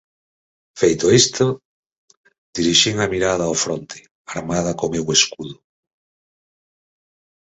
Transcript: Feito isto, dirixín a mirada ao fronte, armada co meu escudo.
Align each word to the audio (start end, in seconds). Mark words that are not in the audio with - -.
Feito 0.81 1.05
isto, 1.21 1.45
dirixín 2.55 2.95
a 2.99 3.07
mirada 3.13 3.43
ao 3.45 3.59
fronte, 3.63 3.99
armada 4.37 4.77
co 4.77 4.91
meu 4.93 5.05
escudo. 5.17 5.55